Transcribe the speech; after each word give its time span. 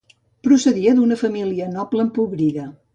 Procedia 0.47 0.95
d'una 1.01 1.19
família 1.25 1.71
noble 1.77 2.07
empobrida. 2.09 2.71